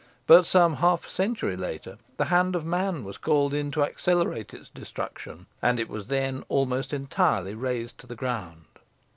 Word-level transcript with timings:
But 0.25 0.47
some 0.47 0.77
half 0.77 1.07
century 1.07 1.55
later, 1.55 1.99
the 2.17 2.25
hand 2.33 2.55
of 2.55 2.65
man 2.65 3.03
was 3.03 3.19
called 3.19 3.53
in 3.53 3.69
to 3.73 3.83
accelerate 3.83 4.51
its 4.51 4.67
destruction, 4.71 5.45
and 5.61 5.79
it 5.79 5.87
was 5.89 6.07
then 6.07 6.43
almost 6.49 6.91
entirely 6.91 7.53
rased 7.53 7.99
to 7.99 8.07
the 8.07 8.15
ground. 8.15 8.65